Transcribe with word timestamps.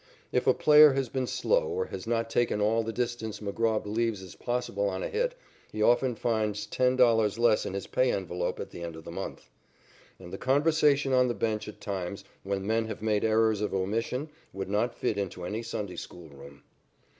If 0.31 0.47
a 0.47 0.53
player 0.55 0.93
has 0.93 1.09
been 1.09 1.27
slow 1.27 1.67
or 1.67 1.85
has 1.85 2.07
not 2.07 2.27
taken 2.27 2.59
all 2.59 2.81
the 2.81 2.91
distance 2.91 3.39
McGraw 3.39 3.83
believes 3.83 4.23
is 4.23 4.33
possible 4.33 4.89
on 4.89 5.03
a 5.03 5.07
hit, 5.09 5.35
he 5.71 5.83
often 5.83 6.15
finds 6.15 6.65
$10 6.65 7.37
less 7.37 7.65
in 7.67 7.75
his 7.75 7.85
pay 7.85 8.11
envelope 8.11 8.59
at 8.59 8.71
the 8.71 8.81
end 8.81 8.95
of 8.95 9.03
the 9.03 9.11
month. 9.11 9.51
And 10.17 10.33
the 10.33 10.39
conversation 10.39 11.13
on 11.13 11.27
the 11.27 11.35
bench 11.35 11.67
at 11.67 11.79
times, 11.81 12.23
when 12.41 12.65
men 12.65 12.87
have 12.87 13.03
made 13.03 13.23
errors 13.23 13.61
of 13.61 13.75
omission, 13.75 14.29
would 14.53 14.71
not 14.71 14.95
fit 14.97 15.19
into 15.19 15.45
any 15.45 15.61
Sunday 15.61 15.97
school 15.97 16.29
room. 16.29 16.63